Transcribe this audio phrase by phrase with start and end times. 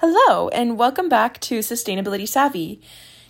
[0.00, 2.82] Hello, and welcome back to Sustainability Savvy.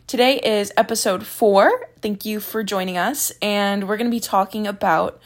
[0.08, 1.86] Today is episode four.
[2.02, 5.20] Thank you for joining us, and we're going to be talking about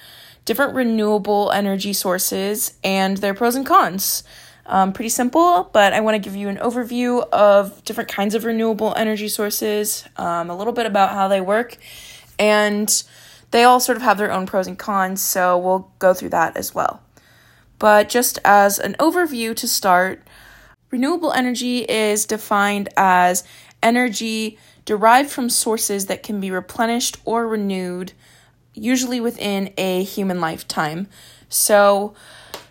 [0.45, 4.23] different renewable energy sources and their pros and cons.
[4.67, 8.45] Um, pretty simple, but I want to give you an overview of different kinds of
[8.45, 11.79] renewable energy sources, um, a little bit about how they work,
[12.39, 13.03] and
[13.51, 16.59] they all sort of have their own pros and cons, so we'll go through that
[16.59, 17.01] as well.
[17.79, 20.23] But just as an overview to start,
[20.91, 23.45] Renewable energy is defined as
[23.81, 28.13] energy derived from sources that can be replenished or renewed,
[28.75, 31.07] usually within a human lifetime.
[31.49, 32.15] So,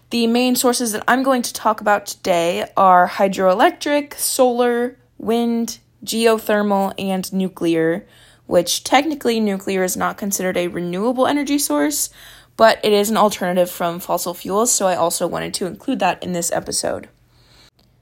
[0.09, 6.93] the main sources that I'm going to talk about today are hydroelectric, solar, wind, geothermal,
[6.97, 8.05] and nuclear,
[8.47, 12.09] which technically nuclear is not considered a renewable energy source,
[12.57, 16.21] but it is an alternative from fossil fuels, so I also wanted to include that
[16.23, 17.07] in this episode.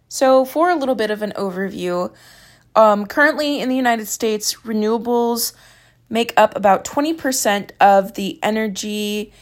[0.10, 2.14] So, for a little bit of an overview,
[2.76, 5.54] um, currently in the United States, renewables
[6.10, 9.34] make up about 20% of the energy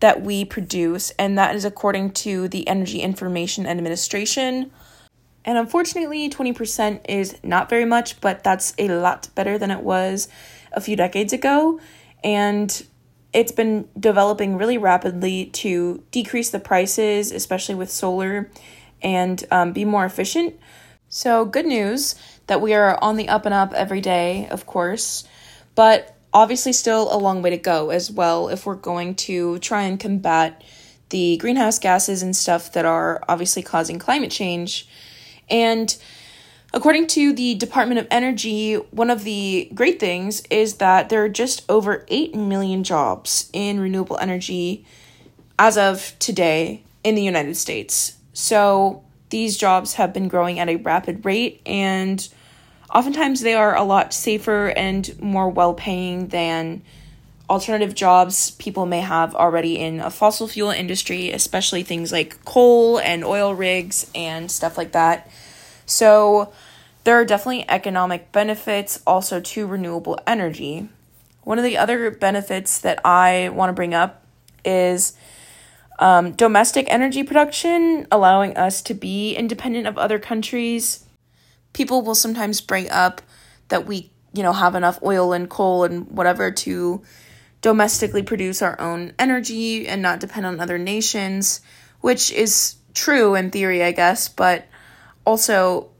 [0.00, 4.70] that we produce, and that is according to the Energy Information Administration.
[5.44, 10.28] And unfortunately, 20% is not very much, but that's a lot better than it was
[10.72, 11.80] a few decades ago.
[12.22, 12.86] And
[13.34, 18.50] it's been developing really rapidly to decrease the prices, especially with solar
[19.04, 20.58] and um, be more efficient.
[21.08, 22.16] So, good news
[22.48, 25.24] that we are on the up and up every day, of course,
[25.76, 29.82] but obviously still a long way to go as well if we're going to try
[29.82, 30.64] and combat
[31.10, 34.88] the greenhouse gases and stuff that are obviously causing climate change.
[35.48, 35.96] And
[36.72, 41.28] according to the Department of Energy, one of the great things is that there are
[41.28, 44.84] just over 8 million jobs in renewable energy
[45.56, 48.16] as of today in the United States.
[48.34, 52.28] So these jobs have been growing at a rapid rate, and
[52.92, 56.82] oftentimes they are a lot safer and more well paying than
[57.48, 62.98] alternative jobs people may have already in a fossil fuel industry, especially things like coal
[62.98, 65.30] and oil rigs and stuff like that.
[65.86, 66.52] So,
[67.04, 70.88] there are definitely economic benefits also to renewable energy.
[71.42, 74.24] One of the other benefits that I want to bring up
[74.64, 75.12] is
[75.98, 81.04] um, domestic energy production, allowing us to be independent of other countries.
[81.72, 83.22] People will sometimes bring up
[83.68, 87.02] that we, you know, have enough oil and coal and whatever to
[87.60, 91.60] domestically produce our own energy and not depend on other nations,
[92.00, 94.66] which is true in theory, I guess, but
[95.24, 95.90] also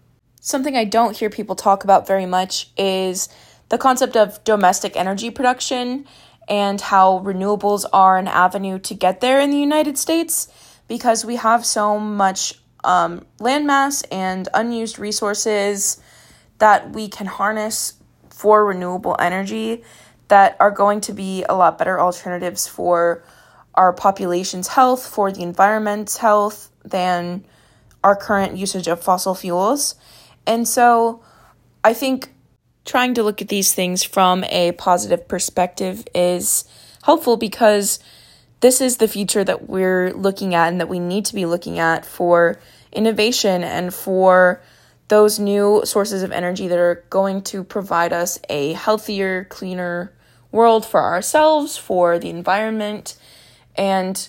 [0.40, 3.28] something I don't hear people talk about very much is
[3.70, 6.06] the concept of domestic energy production
[6.48, 10.48] and how renewables are an avenue to get there in the United States
[10.88, 16.00] because we have so much um, landmass and unused resources
[16.58, 17.94] that we can harness
[18.30, 19.82] for renewable energy
[20.28, 23.24] that are going to be a lot better alternatives for
[23.74, 27.44] our population's health, for the environment's health, than
[28.02, 29.94] our current usage of fossil fuels.
[30.46, 31.22] And so
[31.82, 32.33] I think
[32.84, 36.64] trying to look at these things from a positive perspective is
[37.02, 37.98] helpful because
[38.60, 41.78] this is the future that we're looking at and that we need to be looking
[41.78, 42.58] at for
[42.92, 44.62] innovation and for
[45.08, 50.12] those new sources of energy that are going to provide us a healthier, cleaner
[50.50, 53.16] world for ourselves, for the environment.
[53.76, 54.26] And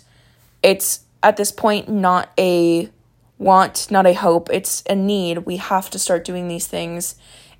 [0.61, 2.89] it's at this point not a
[3.37, 5.39] want, not a hope, it's a need.
[5.39, 7.15] We have to start doing these things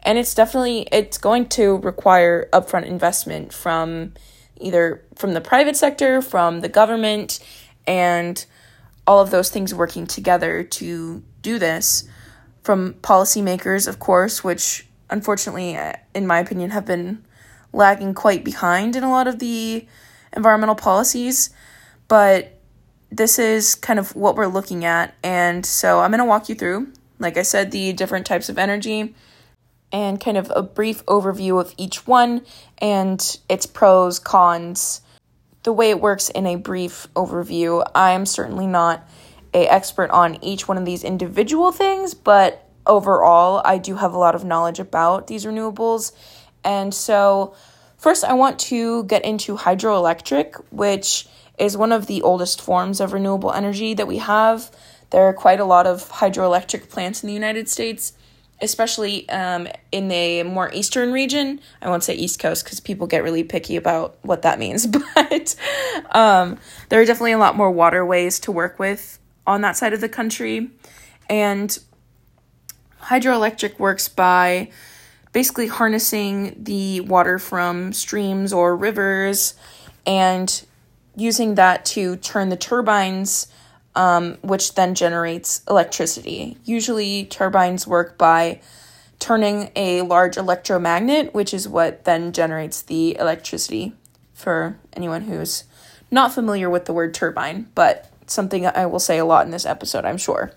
[0.06, 4.14] and it's definitely it's going to require upfront investment from
[4.58, 7.40] either from the private sector from the government
[7.86, 8.46] and
[9.08, 12.08] all of those things working together to do this
[12.64, 17.24] from policymakers of course which unfortunately uh, in my opinion have been
[17.74, 19.86] lagging quite behind in a lot of the
[20.36, 21.50] environmental policies.
[22.08, 22.60] But
[23.12, 25.14] this is kind of what we're looking at.
[25.24, 28.58] And so i'm going to walk you through like i said the different types of
[28.58, 29.16] energy
[29.95, 32.42] and kind of a brief overview of each one
[32.80, 35.00] and its pros, cons,
[35.63, 37.81] the way it works in a brief overview.
[37.95, 39.07] I'm certainly not
[39.53, 44.18] a expert on each one of these individual things, but overall, I do have a
[44.18, 46.12] lot of knowledge about these renewables.
[46.65, 47.56] And so,
[47.98, 51.25] first, I want to get into hydroelectric, which
[51.57, 54.69] is one of the oldest forms of renewable energy that we have.
[55.12, 58.12] There are quite a lot of hydroelectric plants in the United States
[58.62, 61.60] especially um, in the more eastern region.
[61.81, 65.56] I won't say East Coast because people get really picky about what that means, but
[66.12, 66.57] um,
[66.90, 70.10] there are definitely a lot more waterways to work with on that side of the
[70.10, 70.72] country.
[71.30, 71.78] And
[73.02, 74.69] hydroelectric works by
[75.31, 79.54] basically harnessing the water from streams or rivers
[80.06, 80.66] and
[81.16, 83.48] using that to turn the turbines,
[83.95, 86.57] um, which then generates electricity.
[86.63, 88.62] Usually, turbines work by
[89.19, 93.94] turning a large electromagnet, which is what then generates the electricity
[94.33, 95.63] for anyone who's
[96.12, 99.65] not familiar with the word turbine, but something I will say a lot in this
[99.65, 100.51] episode, I'm sure.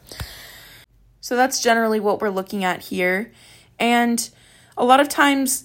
[1.20, 3.32] So that's generally what we're looking at here.
[3.78, 4.28] And
[4.76, 5.64] a lot of times,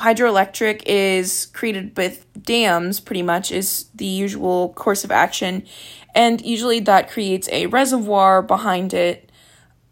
[0.00, 5.64] hydroelectric is created with dams, pretty much, is the usual course of action.
[6.14, 9.30] And usually that creates a reservoir behind it.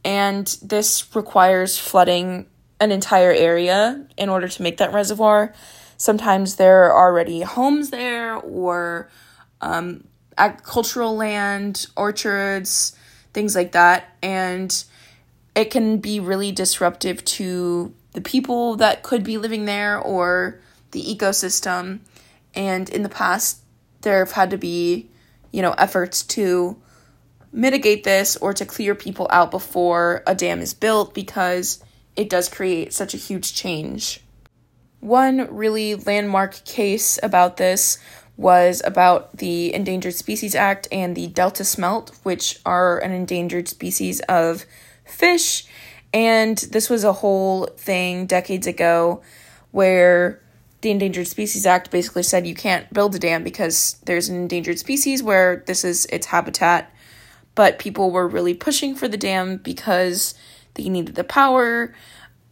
[0.05, 2.47] And this requires flooding
[2.81, 5.53] an entire area in order to make that reservoir.
[5.97, 9.11] Sometimes there are already homes there or
[9.61, 10.05] um,
[10.39, 12.97] agricultural land, orchards,
[13.35, 14.17] things like that.
[14.23, 14.85] And
[15.55, 20.59] it can be really disruptive to the people that could be living there or
[20.91, 22.01] the ecosystem.
[22.53, 23.63] And in the past,
[24.01, 25.09] there have had to be,
[25.53, 26.77] you know, efforts to
[27.53, 31.81] mitigate this or to clear people out before a dam is built because
[32.17, 34.21] it does create such a huge change.
[34.99, 37.99] One really landmark case about this
[38.37, 44.19] was about the Endangered Species Act and the Delta smelt, which are an endangered species
[44.23, 44.67] of
[45.05, 45.69] fish.
[46.13, 49.23] And this was a whole thing decades ago
[49.71, 50.41] where
[50.81, 54.79] the Endangered Species Act basically said you can't build a dam because there's an endangered
[54.79, 56.93] species where this is its habitat.
[57.55, 60.35] But people were really pushing for the dam because
[60.75, 61.93] they needed the power.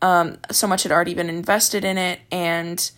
[0.03, 2.91] Um, so much had already been invested in it, and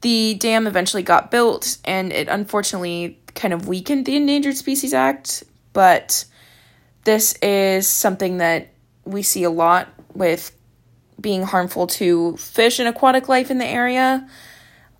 [0.00, 5.44] the dam eventually got built, and it unfortunately kind of weakened the Endangered Species Act,
[5.72, 6.24] but
[7.04, 8.73] this is something that
[9.04, 10.56] we see a lot with
[11.20, 14.28] being harmful to fish and aquatic life in the area.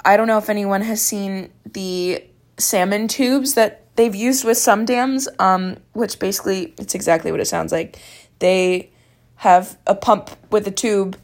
[0.04, 2.24] I don't know if anyone has seen the
[2.58, 7.46] salmon tubes that they've used with some dams, um, which basically it's exactly what it
[7.46, 7.98] sounds like.
[8.38, 8.90] They
[9.36, 11.18] have a pump with a tube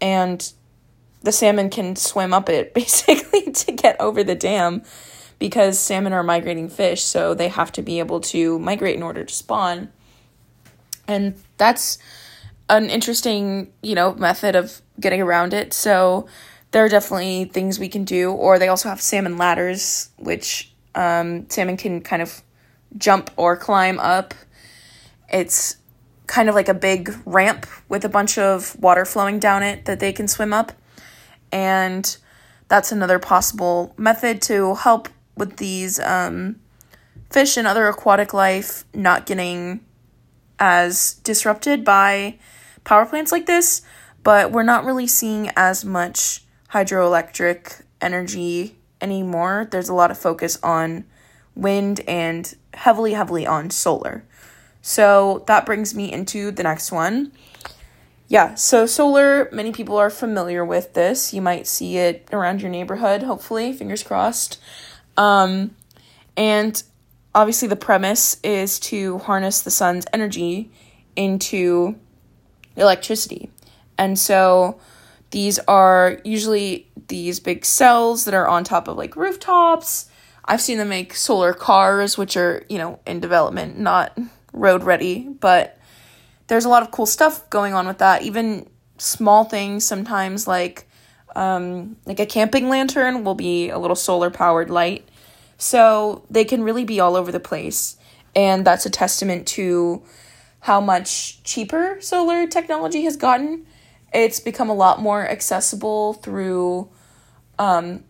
[0.00, 0.52] and
[1.22, 4.82] the salmon can swim up it basically to get over the dam
[5.38, 9.24] because salmon are migrating fish, so they have to be able to migrate in order
[9.24, 9.88] to spawn.
[11.06, 11.98] And that's
[12.68, 15.72] an interesting, you know, method of getting around it.
[15.72, 16.26] So
[16.70, 18.32] there are definitely things we can do.
[18.32, 22.42] Or they also have salmon ladders, which um, salmon can kind of
[22.96, 24.34] jump or climb up.
[25.30, 25.76] It's
[26.26, 29.98] kind of like a big ramp with a bunch of water flowing down it that
[29.98, 30.72] they can swim up
[31.50, 32.18] and
[32.68, 36.60] that's another possible method to help with these um,
[37.30, 39.80] fish and other aquatic life not getting
[40.58, 42.38] as disrupted by
[42.88, 43.82] power plants like this,
[44.24, 46.42] but we're not really seeing as much
[46.72, 49.68] hydroelectric energy anymore.
[49.70, 51.04] There's a lot of focus on
[51.54, 54.24] wind and heavily, heavily on solar.
[54.80, 57.32] So that brings me into the next one,
[58.26, 61.34] yeah, so solar, many people are familiar with this.
[61.34, 64.58] You might see it around your neighborhood, hopefully, fingers crossed.
[65.16, 65.74] Um,
[66.36, 66.82] and
[67.34, 70.70] obviously, the premise is to harness the sun's energy
[71.16, 71.98] into
[72.78, 73.50] electricity.
[73.96, 74.80] And so
[75.30, 80.08] these are usually these big cells that are on top of like rooftops.
[80.44, 84.16] I've seen them make solar cars, which are, you know, in development, not
[84.52, 85.78] road ready, but
[86.46, 88.22] there's a lot of cool stuff going on with that.
[88.22, 90.88] Even small things sometimes like
[91.36, 95.08] um, like a camping lantern will be a little solar powered light.
[95.58, 97.96] So they can really be all over the place.
[98.34, 100.02] And that's a testament to
[100.60, 103.66] how much cheaper solar technology has gotten.
[104.12, 106.90] It's become a lot more accessible through
[107.58, 108.04] um,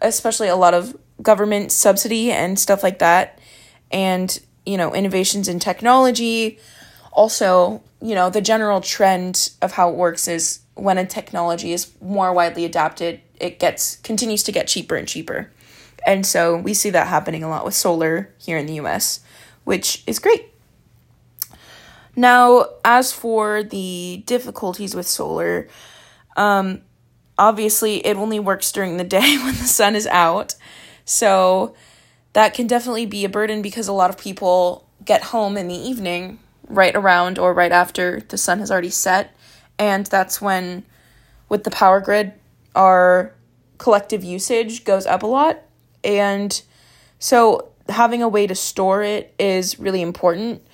[0.00, 3.38] especially a lot of government subsidy and stuff like that.
[3.90, 6.58] And, you know, innovations in technology
[7.12, 11.92] also, you know, the general trend of how it works is when a technology is
[12.00, 15.50] more widely adapted, it gets continues to get cheaper and cheaper.
[16.06, 19.20] And so we see that happening a lot with solar here in the US,
[19.62, 20.53] which is great.
[22.16, 25.68] Now, as for the difficulties with solar,
[26.36, 26.82] um,
[27.38, 30.54] obviously it only works during the day when the sun is out.
[31.04, 31.74] So
[32.32, 35.74] that can definitely be a burden because a lot of people get home in the
[35.74, 39.36] evening right around or right after the sun has already set.
[39.78, 40.84] And that's when,
[41.48, 42.32] with the power grid,
[42.74, 43.34] our
[43.78, 45.62] collective usage goes up a lot.
[46.02, 46.60] And
[47.18, 50.66] so having a way to store it is really important.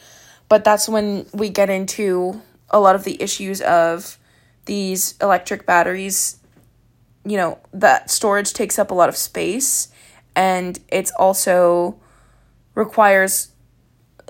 [0.50, 4.18] But that's when we get into a lot of the issues of
[4.64, 6.38] these electric batteries,
[7.24, 9.88] you know, that storage takes up a lot of space
[10.34, 12.00] and it's also
[12.74, 13.52] requires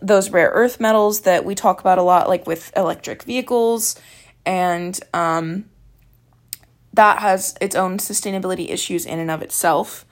[0.02, 3.98] those rare earth metals that we talk about a lot, like with electric vehicles,
[4.44, 5.64] and um,
[6.92, 10.04] that has its own sustainability issues in and of itself.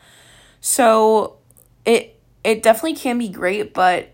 [0.61, 1.37] So
[1.85, 4.09] it it definitely can be great, but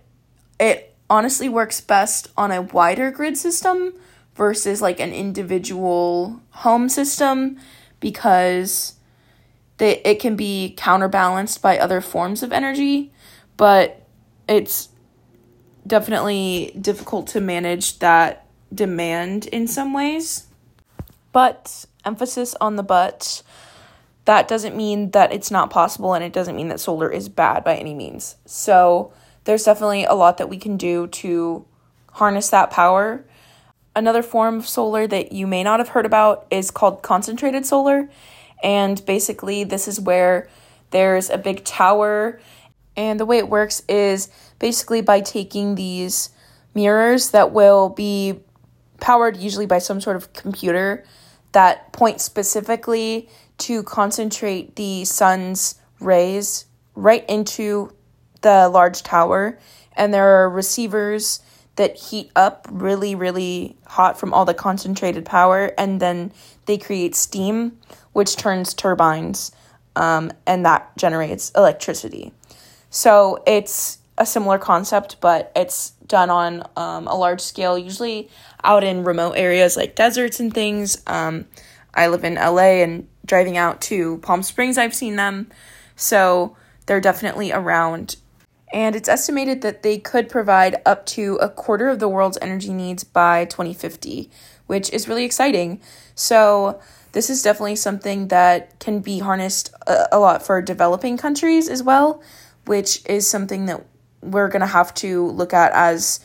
[0.58, 3.94] it honestly works best on a wider grid system
[4.34, 7.58] versus like an individual home system
[8.00, 8.94] because
[9.78, 13.12] they, it can be counterbalanced by other forms of energy,
[13.56, 14.06] but
[14.48, 14.88] it's
[15.86, 20.46] definitely difficult to manage that demand in some ways.
[21.32, 23.42] But emphasis on the but
[24.24, 27.64] that doesn't mean that it's not possible and it doesn't mean that solar is bad
[27.64, 28.36] by any means.
[28.46, 29.12] So
[29.44, 31.64] there's definitely a lot that we can do to
[32.12, 33.24] harness that power.
[33.96, 38.08] Another form of solar that you may not have heard about is called concentrated solar.
[38.62, 40.48] And basically, this is where
[40.90, 42.40] there's a big tower.
[42.96, 46.30] And the way it works is basically by taking these
[46.74, 48.40] mirrors that will be
[49.00, 51.04] powered usually by some sort of computer
[51.52, 57.92] that point specifically to concentrate the sun's rays right into
[58.44, 59.58] the large tower.
[59.96, 61.40] And there are receivers
[61.76, 66.32] that heat up really, really hot from all the concentrated power, and then
[66.66, 67.76] they create steam,
[68.12, 69.50] which turns turbines,
[69.96, 72.32] um, and that generates electricity.
[72.90, 78.28] So it's a similar concept, but it's done on um, a large scale, usually
[78.62, 81.02] out in remote areas like deserts and things.
[81.08, 81.46] Um,
[81.92, 85.50] I live in LA and driving out to Palm Springs, I've seen them.
[85.96, 88.16] So they're definitely around.
[88.74, 92.72] And it's estimated that they could provide up to a quarter of the world's energy
[92.72, 94.28] needs by 2050,
[94.66, 95.80] which is really exciting.
[96.16, 96.80] So,
[97.12, 101.84] this is definitely something that can be harnessed a, a lot for developing countries as
[101.84, 102.20] well,
[102.66, 103.86] which is something that
[104.20, 106.18] we're going to have to look at as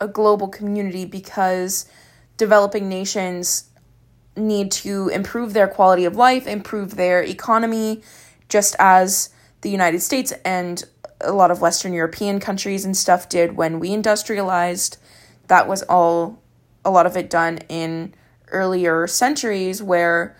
[0.00, 1.84] a global community because
[2.38, 3.68] developing nations
[4.34, 8.00] need to improve their quality of life, improve their economy,
[8.48, 9.28] just as
[9.60, 10.84] the United States and
[11.22, 14.98] a lot of Western European countries and stuff did when we industrialized.
[15.48, 16.42] That was all,
[16.84, 18.14] a lot of it done in
[18.48, 20.36] earlier centuries where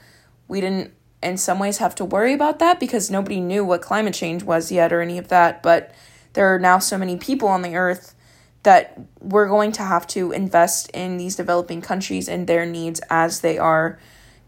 [0.49, 4.15] we didn't, in some ways, have to worry about that because nobody knew what climate
[4.15, 5.63] change was yet or any of that.
[5.63, 5.95] But
[6.33, 8.15] there are now so many people on the earth
[8.63, 13.41] that we're going to have to invest in these developing countries and their needs as
[13.41, 13.99] they are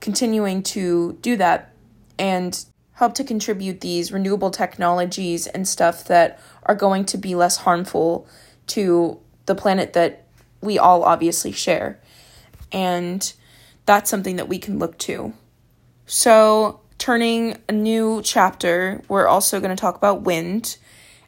[0.01, 1.73] continuing to do that
[2.19, 7.59] and help to contribute these renewable technologies and stuff that are going to be less
[7.59, 8.27] harmful
[8.69, 10.27] to the planet that
[10.61, 12.01] we all obviously share.
[12.73, 13.33] And
[13.87, 15.35] that's something that we can look to.
[16.07, 20.77] So, turning a new chapter, we're also going to talk about wind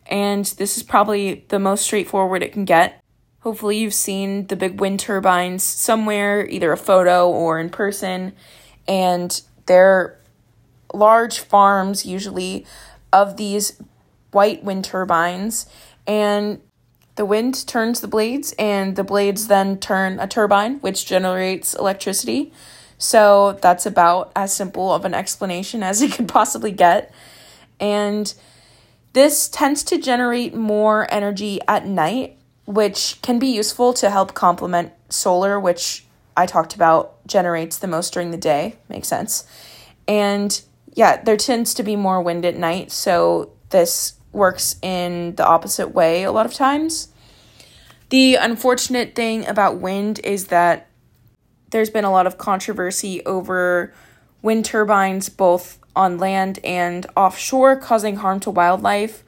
[0.09, 3.03] and this is probably the most straightforward it can get.
[3.41, 8.33] Hopefully, you've seen the big wind turbines somewhere, either a photo or in person,
[8.89, 10.16] and they're
[10.93, 12.67] large farms, usually,
[13.13, 13.81] of these
[14.31, 15.67] white wind turbines,
[16.07, 16.61] and
[17.17, 22.53] the wind turns the blades, and the blades then turn a turbine, which generates electricity.
[22.99, 27.13] So, that's about as simple of an explanation as it could possibly get.
[27.81, 28.33] And
[29.13, 34.93] this tends to generate more energy at night, which can be useful to help complement
[35.09, 36.05] solar, which
[36.37, 38.77] I talked about generates the most during the day.
[38.89, 39.47] Makes sense.
[40.07, 40.61] And
[40.97, 45.89] yeah, there tends to be more wind at night, so this works in the opposite
[45.95, 47.09] way a lot of times.
[48.09, 50.89] The unfortunate thing about wind is that
[51.71, 53.93] there's been a lot of controversy over
[54.41, 59.23] wind turbines, both on land and offshore, causing harm to wildlife.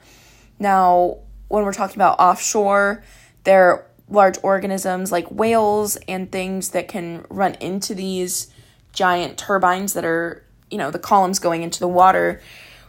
[0.58, 3.02] Now, when we're talking about offshore,
[3.44, 8.48] there are large organisms like whales and things that can run into these
[8.92, 12.40] giant turbines that are, you know, the columns going into the water,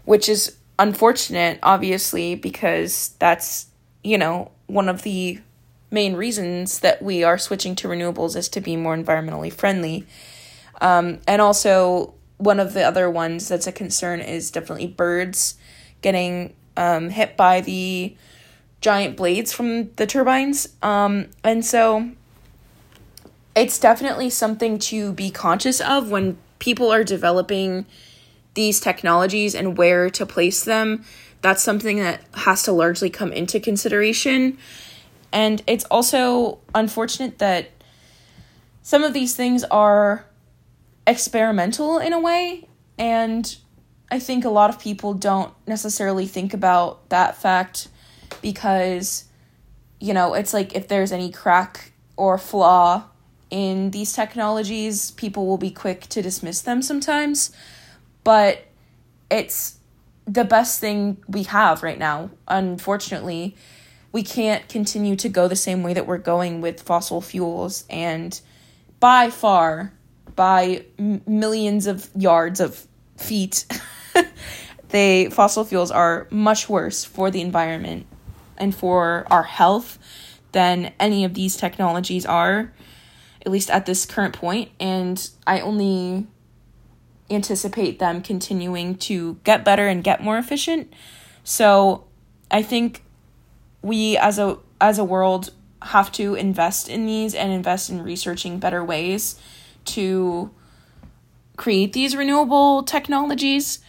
[0.06, 3.68] which is unfortunate, obviously, because that's,
[4.04, 5.40] you know, one of the
[5.92, 10.06] main reasons that we are switching to renewables is to be more environmentally friendly.
[10.82, 15.56] Um, and also, one of the other ones that's a concern is definitely birds
[16.02, 18.16] getting um, hit by the
[18.80, 20.70] giant blades from the turbines.
[20.82, 22.12] Um, and so
[23.56, 27.86] it's definitely something to be conscious of when people are developing
[28.54, 31.04] these technologies and where to place them.
[31.42, 34.58] That's something that has to largely come into consideration.
[35.32, 37.70] And it's also unfortunate that
[38.82, 40.26] some of these things are
[41.06, 43.56] experimental in a way, and
[44.12, 47.90] I think a lot of people don't necessarily think about that fact
[48.42, 49.26] because,
[50.00, 53.04] you know, it's like if there's any crack or flaw
[53.50, 57.52] in these technologies, people will be quick to dismiss them sometimes.
[58.24, 58.66] But
[59.30, 59.78] it's
[60.26, 62.30] the best thing we have right now.
[62.48, 63.56] Unfortunately,
[64.12, 67.86] we can't continue to go the same way that we're going with fossil fuels.
[67.90, 68.40] And
[69.00, 69.94] by far,
[70.36, 72.88] by m- millions of yards of
[73.18, 73.66] feet,
[74.90, 78.06] they fossil fuels are much worse for the environment
[78.58, 79.98] and for our health
[80.52, 82.72] than any of these technologies are
[83.50, 86.28] at least at this current point, and I only
[87.32, 90.94] anticipate them continuing to get better and get more efficient.
[91.44, 92.04] So,
[92.52, 93.04] I think
[93.82, 95.52] we as a as a world
[95.82, 99.40] have to invest in these and invest in researching better ways
[99.86, 100.52] to
[101.58, 103.80] create these renewable technologies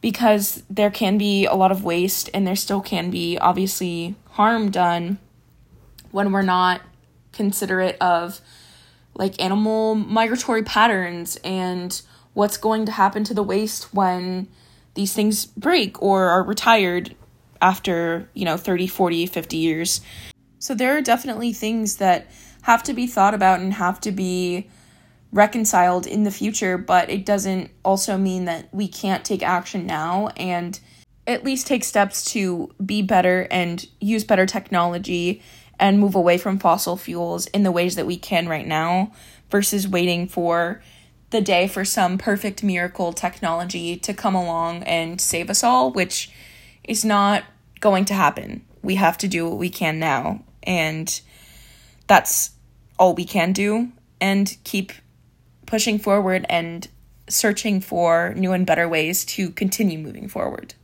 [0.00, 4.70] because there can be a lot of waste and there still can be obviously harm
[4.70, 5.18] done
[6.10, 6.80] when we're not
[7.32, 8.40] considerate of
[9.14, 12.02] like animal migratory patterns and
[12.32, 14.48] what's going to happen to the waste when
[14.94, 17.14] these things break or are retired
[17.60, 20.00] after, you know, 30, 40, 50 years.
[20.58, 22.26] So there are definitely things that
[22.62, 24.68] have to be thought about and have to be
[25.32, 30.28] reconciled in the future, but it doesn't also mean that we can't take action now
[30.36, 30.78] and
[31.26, 35.42] at least take steps to be better and use better technology
[35.78, 39.12] and move away from fossil fuels in the ways that we can right now
[39.50, 40.82] versus waiting for
[41.30, 46.30] the day for some perfect miracle technology to come along and save us all, which
[46.84, 47.44] is not
[47.80, 48.64] going to happen.
[48.82, 51.20] We have to do what we can now, and
[52.06, 52.50] that's
[52.98, 53.90] all we can do,
[54.20, 54.92] and keep
[55.66, 56.86] pushing forward and
[57.28, 60.74] searching for new and better ways to continue moving forward.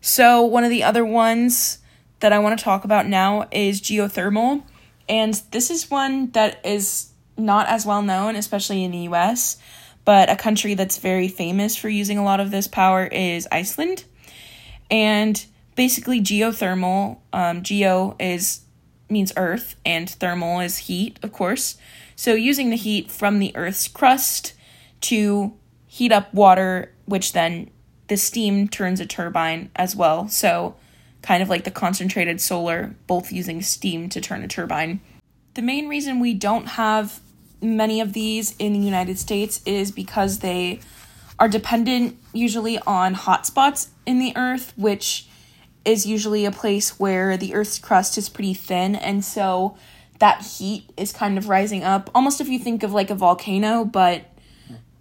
[0.00, 1.78] So, one of the other ones
[2.22, 4.62] that I want to talk about now is geothermal.
[5.08, 9.58] And this is one that is not as well known, especially in the US,
[10.04, 14.04] but a country that's very famous for using a lot of this power is Iceland.
[14.88, 18.60] And basically, geothermal, um, geo is
[19.10, 21.76] means earth, and thermal is heat, of course.
[22.14, 24.54] So, using the heat from the earth's crust
[25.02, 25.54] to
[25.88, 27.70] heat up water, which then
[28.06, 30.28] the steam turns a turbine as well.
[30.28, 30.76] So,
[31.22, 35.00] kind of like the concentrated solar, both using steam to turn a turbine.
[35.54, 37.20] The main reason we don't have
[37.60, 40.80] many of these in the United States is because they
[41.38, 45.28] are dependent usually on hotspots in the earth, which
[45.84, 49.76] is usually a place where the earth's crust is pretty thin, and so
[50.18, 52.10] that heat is kind of rising up.
[52.14, 54.24] Almost if you think of like a volcano, but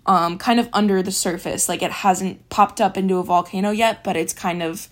[0.05, 1.69] um, kind of under the surface.
[1.69, 4.87] Like it hasn't popped up into a volcano yet, but it's kind of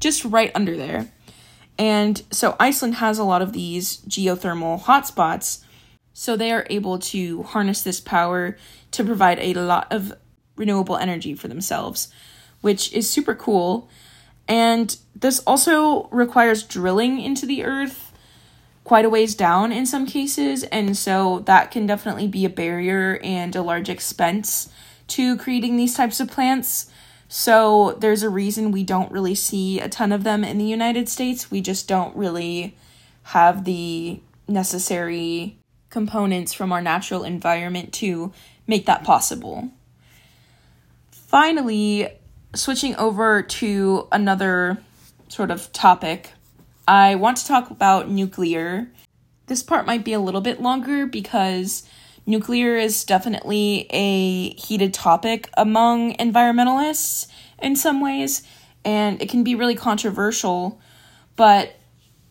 [0.00, 1.10] just right under there.
[1.78, 5.64] And so Iceland has a lot of these geothermal hotspots,
[6.12, 8.56] so they are able to harness this power
[8.92, 10.12] to provide a lot of
[10.56, 12.08] renewable energy for themselves,
[12.60, 13.88] which is super cool.
[14.46, 18.12] And this also requires drilling into the earth
[18.84, 23.18] quite a ways down in some cases, and so that can definitely be a barrier
[23.24, 24.68] and a large expense
[25.08, 26.90] to creating these types of plants.
[27.28, 31.08] So there's a reason we don't really see a ton of them in the United
[31.08, 31.50] States.
[31.50, 32.76] We just don't really
[33.24, 35.56] have the necessary
[35.90, 38.32] components from our natural environment to
[38.66, 39.70] make that possible.
[41.10, 42.08] Finally,
[42.54, 44.78] switching over to another
[45.28, 46.32] sort of topic,
[46.86, 48.90] I want to talk about nuclear.
[49.46, 51.88] This part might be a little bit longer because
[52.26, 57.26] nuclear is definitely a heated topic among environmentalists
[57.58, 58.42] in some ways,
[58.84, 60.80] and it can be really controversial.
[61.36, 61.76] But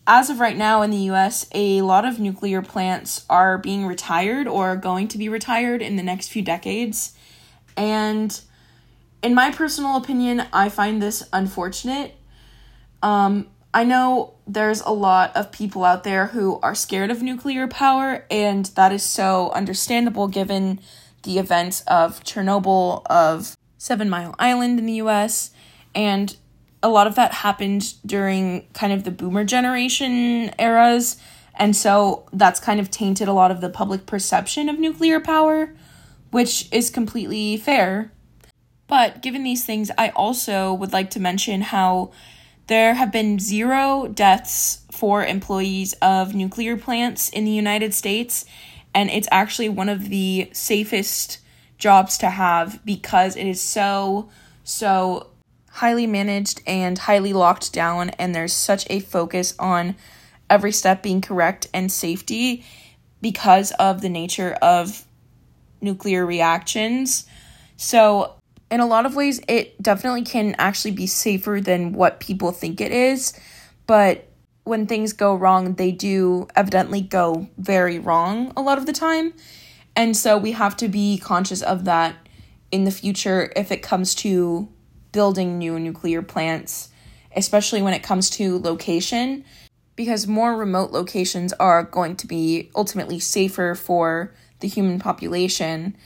[0.06, 4.46] as of right now in the US, a lot of nuclear plants are being retired
[4.46, 7.16] or going to be retired in the next few decades.
[7.76, 8.38] And
[9.22, 12.14] in my personal opinion, I find this unfortunate.
[13.02, 17.66] Um, I know there's a lot of people out there who are scared of nuclear
[17.66, 20.78] power, and that is so understandable given
[21.24, 25.50] the events of Chernobyl, of Seven Mile Island in the US,
[25.92, 26.36] and
[26.84, 31.16] a lot of that happened during kind of the boomer generation eras,
[31.56, 35.74] and so that's kind of tainted a lot of the public perception of nuclear power,
[36.30, 38.12] which is completely fair.
[38.86, 42.12] But given these things, I also would like to mention how
[42.66, 48.44] there have been zero deaths for employees of nuclear plants in the United States,
[48.94, 51.38] and it's actually one of the safest
[51.78, 54.30] jobs to have because it is so,
[54.62, 55.28] so
[55.72, 59.96] highly managed and highly locked down, and there's such a focus on
[60.48, 62.64] every step being correct and safety
[63.20, 65.04] because of the nature of
[65.80, 67.26] nuclear reactions.
[67.76, 68.34] So,
[68.74, 72.80] in a lot of ways, it definitely can actually be safer than what people think
[72.80, 73.32] it is.
[73.86, 74.28] But
[74.64, 79.32] when things go wrong, they do evidently go very wrong a lot of the time.
[79.94, 82.16] And so we have to be conscious of that
[82.72, 84.68] in the future if it comes to
[85.12, 86.88] building new nuclear plants,
[87.36, 89.44] especially when it comes to location,
[89.94, 95.96] because more remote locations are going to be ultimately safer for the human population.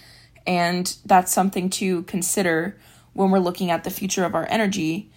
[0.49, 2.79] And that's something to consider
[3.13, 5.11] when we're looking at the future of our energy.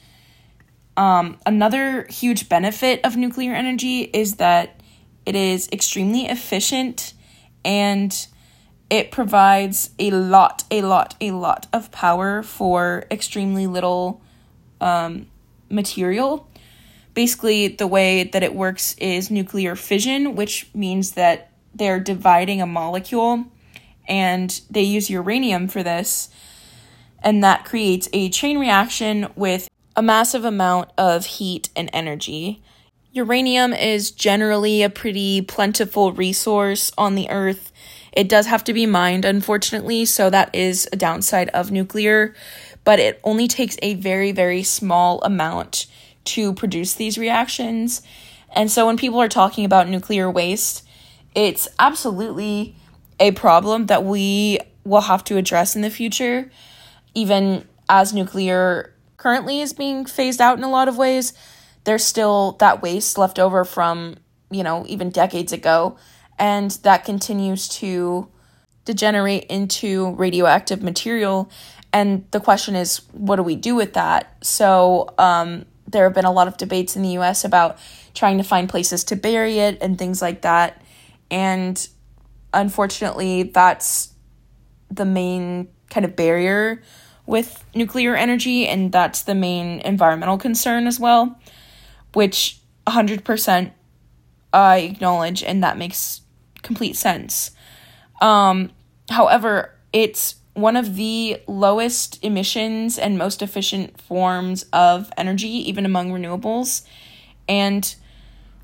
[0.98, 4.82] Um, another huge benefit of nuclear energy is that
[5.26, 7.14] it is extremely efficient
[7.64, 8.28] and
[8.90, 14.22] it provides a lot, a lot, a lot of power for extremely little
[14.82, 15.28] um,
[15.70, 16.50] material.
[17.14, 22.66] Basically, the way that it works is nuclear fission, which means that they're dividing a
[22.66, 23.46] molecule
[24.12, 26.30] and they use uranium for this.
[27.24, 32.62] And that creates a chain reaction with a massive amount of heat and energy.
[33.14, 37.72] Uranium is generally a pretty plentiful resource on the Earth
[38.12, 42.36] it does have to be mined, unfortunately, so that is a downside of nuclear,
[42.84, 45.86] but it only takes a very, very small amount
[46.26, 48.02] to produce these reactions.
[48.54, 50.86] And so when people are talking about nuclear waste,
[51.34, 52.76] it's absolutely
[53.22, 56.52] a problem that we will have to address in the future,
[57.14, 61.32] even as nuclear currently is being phased out in a lot of ways.
[61.84, 64.18] There's still that waste left over from,
[64.50, 65.98] you know, even decades ago
[66.42, 68.28] and that continues to
[68.84, 71.52] degenerate into radioactive material.
[71.94, 74.44] And the question is, what do we do with that?
[74.44, 77.78] So, um, there have been a lot of debates in the US about
[78.16, 80.82] trying to find places to bury it and things like that.
[81.30, 81.88] And
[82.54, 84.14] unfortunately, that's
[84.90, 86.82] the main kind of barrier
[87.26, 91.40] with nuclear energy, and that's the main environmental concern as well,
[92.14, 93.72] which 100%
[94.54, 96.22] I acknowledge, and that makes
[96.62, 97.52] complete sense.
[98.22, 98.72] Um,
[99.10, 106.12] however, it's one of the lowest emissions and most efficient forms of energy, even among
[106.12, 106.86] renewables.
[107.48, 107.96] And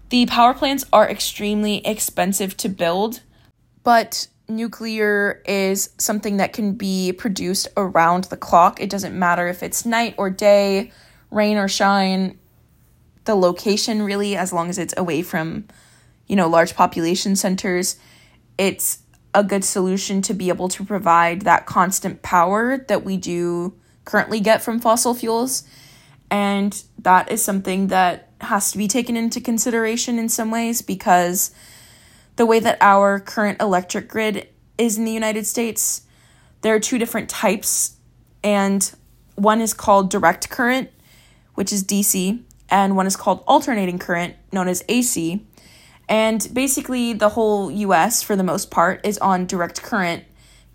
[0.10, 3.22] the power plants are extremely expensive to build,
[3.88, 8.82] but nuclear is something that can be produced around the clock.
[8.82, 10.92] It doesn't matter if it's night or day,
[11.32, 12.38] rain or shine,
[13.24, 15.70] the location really, as long as it's away from
[16.28, 17.96] you know, large population centers,
[18.58, 19.00] it's
[19.34, 23.74] a good solution to be able to provide that constant power that we do
[24.04, 25.64] currently get from fossil fuels.
[26.30, 31.52] And that is something that has to be taken into consideration in some ways because
[32.38, 34.48] the way that our current electric grid
[34.78, 36.04] is in the United States,
[36.62, 37.98] there are two different types,
[38.44, 38.94] and
[39.36, 40.90] one is called direct current,
[41.56, 45.46] which is DC, and one is called alternating current, known as AC.
[46.08, 50.24] And basically, the whole US, for the most part, is on direct current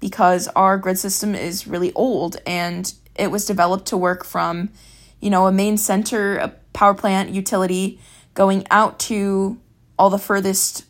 [0.00, 4.70] because our grid system is really old and it was developed to work from,
[5.20, 8.00] you know, a main center, a power plant, utility,
[8.34, 9.60] going out to
[9.98, 10.84] all the furthest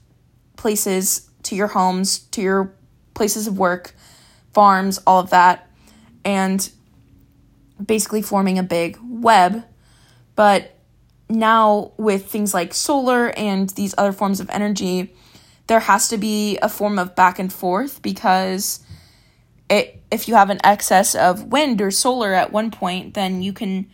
[0.63, 2.73] places, to your homes, to your
[3.15, 3.95] places of work,
[4.55, 5.69] farms, all of that,
[6.25, 6.71] and
[7.85, 9.65] basically forming a big web.
[10.37, 10.79] But
[11.29, 15.13] now with things like solar and these other forms of energy,
[15.67, 18.85] there has to be a form of back and forth because
[19.69, 23.53] it, if you have an excess of wind or solar at one point, then you
[23.53, 23.91] can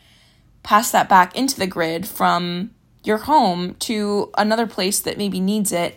[0.63, 2.73] pass that back into the grid from
[3.05, 5.97] your home to another place that maybe needs it.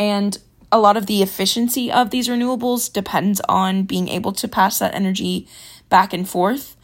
[0.00, 0.38] And
[0.72, 4.94] a lot of the efficiency of these renewables depends on being able to pass that
[4.94, 5.46] energy
[5.90, 6.76] back and forth.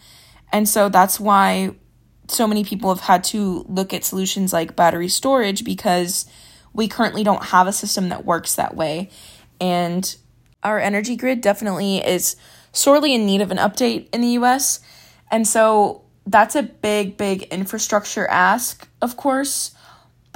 [0.52, 1.74] And so that's why
[2.29, 6.26] so many people have had to look at solutions like battery storage because
[6.74, 9.09] we currently don't have a system that works that way.
[9.61, 10.14] And
[10.62, 12.37] our energy grid definitely is
[12.72, 14.81] sorely in need of an update in the US.
[15.31, 19.70] And so that's a big, big infrastructure ask, of course.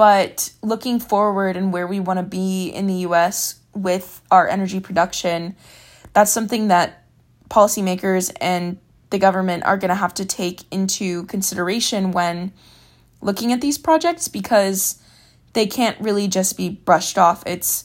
[0.01, 4.81] But looking forward and where we want to be in the US with our energy
[4.81, 5.55] production,
[6.15, 7.05] that's something that
[7.51, 8.79] policymakers and
[9.11, 12.55] the government are going to have to take into consideration when
[13.21, 15.03] looking at these projects because
[15.53, 17.43] they can't really just be brushed off.
[17.45, 17.85] It's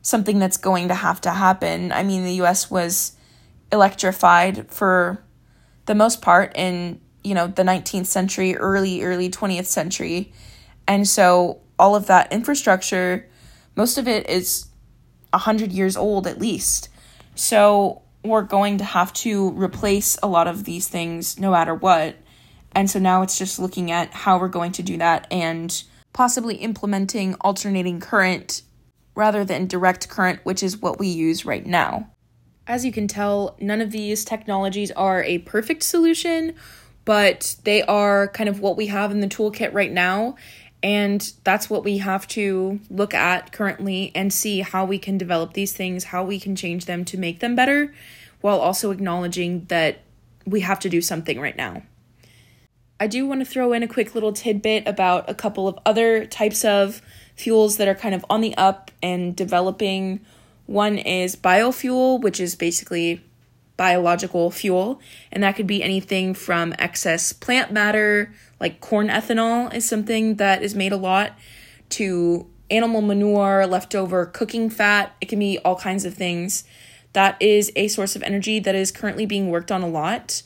[0.00, 1.92] something that's going to have to happen.
[1.92, 3.18] I mean, the US was
[3.70, 5.22] electrified for
[5.84, 10.32] the most part in, you know, the 19th century, early early 20th century.
[10.90, 13.28] And so all of that infrastructure,
[13.76, 14.66] most of it is
[15.32, 16.88] 100 years old at least.
[17.36, 22.16] So we're going to have to replace a lot of these things no matter what.
[22.72, 25.80] And so now it's just looking at how we're going to do that and
[26.12, 28.62] possibly implementing alternating current
[29.14, 32.10] rather than direct current, which is what we use right now.
[32.66, 36.56] As you can tell, none of these technologies are a perfect solution,
[37.04, 40.34] but they are kind of what we have in the toolkit right now.
[40.82, 45.52] And that's what we have to look at currently and see how we can develop
[45.52, 47.94] these things, how we can change them to make them better,
[48.40, 50.00] while also acknowledging that
[50.46, 51.82] we have to do something right now.
[52.98, 56.26] I do want to throw in a quick little tidbit about a couple of other
[56.26, 57.00] types of
[57.34, 60.20] fuels that are kind of on the up and developing.
[60.66, 63.24] One is biofuel, which is basically
[63.80, 65.00] biological fuel,
[65.32, 70.62] and that could be anything from excess plant matter, like corn ethanol is something that
[70.62, 71.32] is made a lot,
[71.88, 75.16] to animal manure, leftover cooking fat.
[75.22, 76.64] It can be all kinds of things.
[77.14, 80.42] That is a source of energy that is currently being worked on a lot.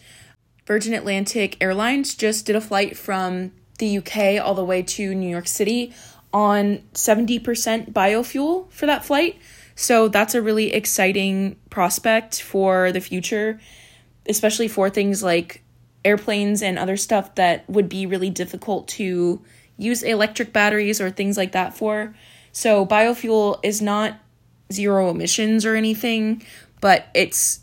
[0.65, 5.29] Virgin Atlantic Airlines just did a flight from the UK all the way to New
[5.29, 5.93] York City
[6.33, 9.37] on 70% biofuel for that flight.
[9.75, 13.61] So that's a really exciting prospect for the future,
[14.29, 15.63] especially for things like
[16.05, 19.43] airplanes and other stuff that would be really difficult to
[19.77, 22.15] use electric batteries or things like that for.
[22.53, 24.19] So biofuel is not
[24.73, 26.43] zero emissions or anything,
[26.81, 27.61] but it's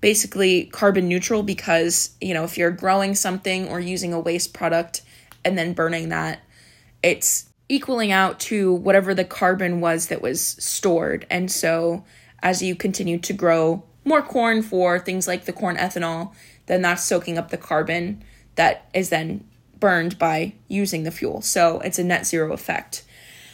[0.00, 5.02] basically carbon neutral because, you know, if you're growing something or using a waste product
[5.44, 6.40] and then burning that,
[7.02, 11.26] it's equaling out to whatever the carbon was that was stored.
[11.30, 12.04] And so
[12.42, 16.32] as you continue to grow more corn for things like the corn ethanol,
[16.66, 18.22] then that's soaking up the carbon
[18.54, 19.44] that is then
[19.78, 21.40] burned by using the fuel.
[21.42, 23.04] So it's a net zero effect.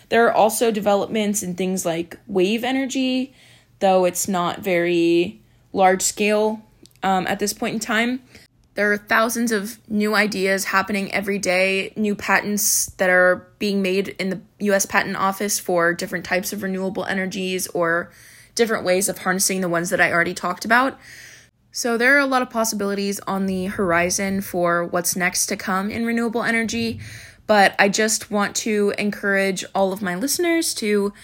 [0.08, 3.34] There are also developments in things like wave energy,
[3.78, 5.40] though it's not very
[5.72, 6.62] large scale
[7.02, 8.22] um, at this point in time.
[8.74, 14.08] There are thousands of new ideas happening every day, new patents that are being made
[14.08, 18.10] in the US Patent Office for different types of renewable energies or
[18.54, 20.98] different ways of harnessing the ones that I already talked about.
[21.70, 25.90] So, there are a lot of possibilities on the horizon for what's next to come
[25.90, 27.00] in renewable energy,
[27.46, 31.14] but I just want to encourage all of my listeners to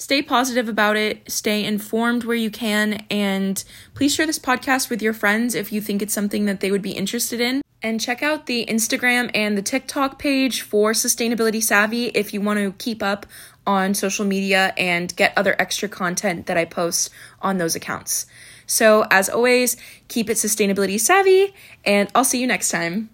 [0.00, 3.62] stay positive about it, stay informed where you can, and
[3.94, 6.80] please share this podcast with your friends if you think it's something that they would
[6.80, 7.60] be interested in.
[7.82, 12.58] And check out the Instagram and the TikTok page for Sustainability Savvy if you want
[12.58, 13.26] to keep up
[13.66, 17.10] on social media and get other extra content that I post
[17.40, 18.26] on those accounts.
[18.66, 19.76] So, as always,
[20.08, 23.10] keep it sustainability savvy, and I'll see you next time.